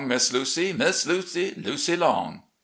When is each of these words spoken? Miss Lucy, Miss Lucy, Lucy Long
Miss 0.03 0.33
Lucy, 0.33 0.73
Miss 0.73 1.05
Lucy, 1.05 1.53
Lucy 1.55 1.95
Long 1.95 2.41